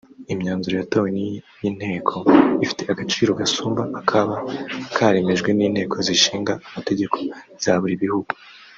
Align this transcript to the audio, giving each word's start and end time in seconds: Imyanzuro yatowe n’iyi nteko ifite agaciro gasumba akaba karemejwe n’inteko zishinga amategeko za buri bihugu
Imyanzuro 0.33 0.75
yatowe 0.77 1.07
n’iyi 1.15 1.69
nteko 1.77 2.17
ifite 2.63 2.81
agaciro 2.91 3.31
gasumba 3.39 3.81
akaba 4.01 4.33
karemejwe 4.95 5.49
n’inteko 5.53 5.95
zishinga 6.07 6.53
amategeko 6.67 7.15
za 7.65 7.73
buri 7.81 7.95
bihugu 8.05 8.31